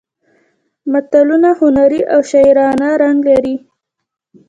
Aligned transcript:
متلونه 0.91 1.49
هنري 1.59 2.01
او 2.13 2.21
شاعرانه 2.31 2.89
رنګ 3.01 3.19
لري 3.29 3.55